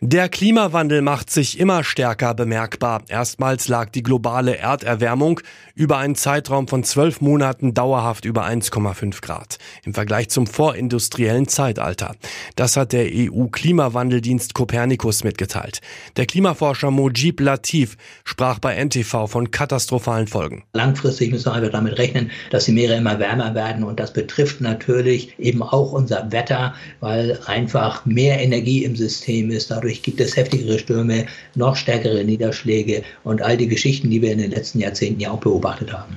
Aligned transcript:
Der 0.00 0.28
Klimawandel 0.28 1.02
macht 1.02 1.28
sich 1.28 1.58
immer 1.58 1.82
stärker 1.82 2.32
bemerkbar. 2.32 3.02
Erstmals 3.08 3.66
lag 3.66 3.90
die 3.90 4.04
globale 4.04 4.56
Erderwärmung 4.56 5.40
über 5.74 5.98
einen 5.98 6.14
Zeitraum 6.14 6.68
von 6.68 6.84
zwölf 6.84 7.20
Monaten 7.20 7.74
dauerhaft 7.74 8.24
über 8.24 8.46
1,5 8.46 9.20
Grad 9.20 9.58
im 9.84 9.94
Vergleich 9.94 10.28
zum 10.28 10.46
vorindustriellen 10.46 11.48
Zeitalter. 11.48 12.14
Das 12.54 12.76
hat 12.76 12.92
der 12.92 13.06
EU-Klimawandeldienst 13.12 14.54
Copernicus 14.54 15.24
mitgeteilt. 15.24 15.80
Der 16.16 16.26
Klimaforscher 16.26 16.92
Mojib 16.92 17.40
Latif 17.40 17.96
sprach 18.22 18.60
bei 18.60 18.76
NTV 18.76 19.26
von 19.26 19.50
katastrophalen 19.50 20.28
Folgen. 20.28 20.62
Langfristig 20.74 21.32
müssen 21.32 21.52
wir 21.52 21.70
damit 21.70 21.98
rechnen, 21.98 22.30
dass 22.50 22.66
die 22.66 22.72
Meere 22.72 22.94
immer 22.94 23.18
wärmer 23.18 23.56
werden 23.56 23.82
und 23.82 23.98
das 23.98 24.12
betrifft 24.12 24.60
natürlich 24.60 25.36
eben 25.40 25.60
auch 25.60 25.90
unser 25.90 26.30
Wetter, 26.30 26.76
weil 27.00 27.36
einfach 27.46 28.06
mehr 28.06 28.40
Energie 28.40 28.84
im 28.84 28.94
System 28.94 29.50
ist. 29.50 29.72
Dadurch 29.72 29.87
Dadurch 29.88 30.02
gibt 30.02 30.20
es 30.20 30.36
heftigere 30.36 30.78
Stürme, 30.78 31.24
noch 31.54 31.74
stärkere 31.74 32.22
Niederschläge 32.22 33.04
und 33.24 33.40
all 33.40 33.56
die 33.56 33.68
Geschichten, 33.68 34.10
die 34.10 34.20
wir 34.20 34.32
in 34.32 34.36
den 34.36 34.50
letzten 34.50 34.80
Jahrzehnten 34.80 35.18
ja 35.18 35.30
auch 35.30 35.40
beobachtet 35.40 35.94
haben. 35.94 36.14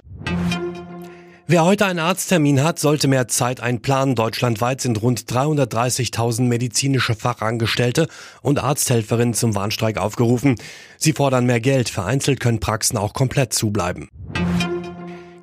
Wer 1.47 1.63
heute 1.63 1.85
einen 1.85 1.99
Arzttermin 1.99 2.63
hat, 2.63 2.79
sollte 2.79 3.07
mehr 3.07 3.29
Zeit 3.29 3.61
einplanen. 3.61 4.15
Deutschlandweit 4.15 4.81
sind 4.81 5.01
rund 5.01 5.21
330.000 5.21 6.41
medizinische 6.41 7.15
Fachangestellte 7.15 8.09
und 8.41 8.61
Arzthelferinnen 8.61 9.33
zum 9.33 9.55
Warnstreik 9.55 9.97
aufgerufen. 9.97 10.55
Sie 10.97 11.13
fordern 11.13 11.45
mehr 11.45 11.61
Geld. 11.61 11.87
Vereinzelt 11.87 12.41
können 12.41 12.59
Praxen 12.59 12.97
auch 12.97 13.13
komplett 13.13 13.53
zubleiben. 13.53 14.09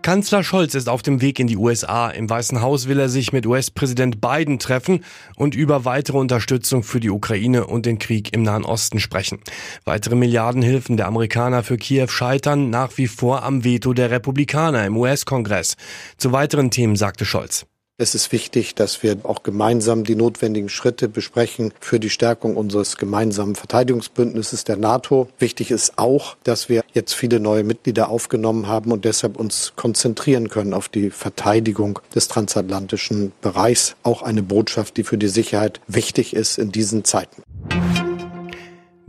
Kanzler 0.08 0.42
Scholz 0.42 0.74
ist 0.74 0.88
auf 0.88 1.02
dem 1.02 1.20
Weg 1.20 1.38
in 1.38 1.48
die 1.48 1.58
USA. 1.58 2.08
Im 2.08 2.30
Weißen 2.30 2.62
Haus 2.62 2.88
will 2.88 2.98
er 2.98 3.10
sich 3.10 3.34
mit 3.34 3.44
US-Präsident 3.44 4.22
Biden 4.22 4.58
treffen 4.58 5.04
und 5.36 5.54
über 5.54 5.84
weitere 5.84 6.16
Unterstützung 6.16 6.82
für 6.82 6.98
die 6.98 7.10
Ukraine 7.10 7.66
und 7.66 7.84
den 7.84 7.98
Krieg 7.98 8.32
im 8.32 8.42
Nahen 8.42 8.64
Osten 8.64 9.00
sprechen. 9.00 9.38
Weitere 9.84 10.14
Milliardenhilfen 10.14 10.96
der 10.96 11.08
Amerikaner 11.08 11.62
für 11.62 11.76
Kiew 11.76 12.08
scheitern 12.08 12.70
nach 12.70 12.96
wie 12.96 13.06
vor 13.06 13.42
am 13.42 13.64
Veto 13.64 13.92
der 13.92 14.10
Republikaner 14.10 14.86
im 14.86 14.96
US-Kongress. 14.96 15.76
Zu 16.16 16.32
weiteren 16.32 16.70
Themen 16.70 16.96
sagte 16.96 17.26
Scholz. 17.26 17.66
Es 18.00 18.14
ist 18.14 18.30
wichtig, 18.30 18.76
dass 18.76 19.02
wir 19.02 19.16
auch 19.24 19.42
gemeinsam 19.42 20.04
die 20.04 20.14
notwendigen 20.14 20.68
Schritte 20.68 21.08
besprechen 21.08 21.74
für 21.80 21.98
die 21.98 22.10
Stärkung 22.10 22.56
unseres 22.56 22.96
gemeinsamen 22.96 23.56
Verteidigungsbündnisses 23.56 24.62
der 24.62 24.76
NATO. 24.76 25.28
Wichtig 25.40 25.72
ist 25.72 25.98
auch, 25.98 26.36
dass 26.44 26.68
wir 26.68 26.84
jetzt 26.92 27.14
viele 27.14 27.40
neue 27.40 27.64
Mitglieder 27.64 28.08
aufgenommen 28.08 28.68
haben 28.68 28.92
und 28.92 29.04
deshalb 29.04 29.36
uns 29.36 29.72
konzentrieren 29.74 30.48
können 30.48 30.74
auf 30.74 30.88
die 30.88 31.10
Verteidigung 31.10 31.98
des 32.14 32.28
transatlantischen 32.28 33.32
Bereichs. 33.42 33.96
Auch 34.04 34.22
eine 34.22 34.44
Botschaft, 34.44 34.96
die 34.96 35.02
für 35.02 35.18
die 35.18 35.26
Sicherheit 35.26 35.80
wichtig 35.88 36.36
ist 36.36 36.56
in 36.56 36.70
diesen 36.70 37.02
Zeiten. 37.02 37.42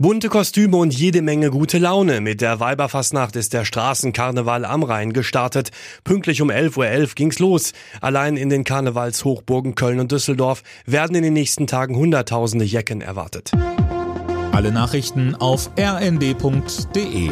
Bunte 0.02 0.30
Kostüme 0.30 0.78
und 0.78 0.98
jede 0.98 1.20
Menge 1.20 1.50
gute 1.50 1.76
Laune. 1.76 2.22
Mit 2.22 2.40
der 2.40 2.58
Weiberfastnacht 2.58 3.36
ist 3.36 3.52
der 3.52 3.66
Straßenkarneval 3.66 4.64
am 4.64 4.82
Rhein 4.82 5.12
gestartet. 5.12 5.72
Pünktlich 6.04 6.40
um 6.40 6.50
11.11 6.50 6.78
Uhr 6.78 6.84
.11 6.86 7.14
ging's 7.16 7.38
los. 7.38 7.74
Allein 8.00 8.38
in 8.38 8.48
den 8.48 8.64
Karnevalshochburgen 8.64 9.74
Köln 9.74 10.00
und 10.00 10.10
Düsseldorf 10.10 10.62
werden 10.86 11.14
in 11.16 11.22
den 11.22 11.34
nächsten 11.34 11.66
Tagen 11.66 11.96
Hunderttausende 11.96 12.64
Jecken 12.64 13.02
erwartet. 13.02 13.50
Alle 14.52 14.72
Nachrichten 14.72 15.34
auf 15.34 15.70
rnd.de 15.78 17.30